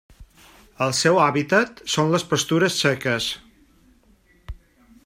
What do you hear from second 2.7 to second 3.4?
seques.